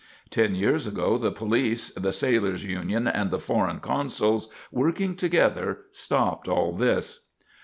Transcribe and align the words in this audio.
Ten 0.31 0.55
years 0.55 0.87
ago 0.87 1.19
the 1.19 1.31
police, 1.31 1.91
the 1.91 2.11
Sailors' 2.11 2.63
Union, 2.63 3.07
and 3.07 3.29
the 3.29 3.37
foreign 3.37 3.79
consuls, 3.79 4.49
working 4.71 5.13
together, 5.15 5.81
stopped 5.91 6.47
all 6.47 6.71
this. 6.73 7.19